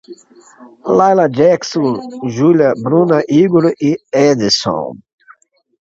Laila, 0.99 1.25
Jakson, 1.39 1.89
Julha, 2.37 2.69
Bruna, 2.87 3.19
Igor 3.43 3.65
e 3.89 3.91
Adson 4.29 4.87